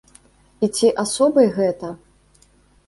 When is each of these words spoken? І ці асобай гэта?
І 0.67 0.69
ці 0.79 0.87
асобай 1.03 1.47
гэта? 1.59 1.95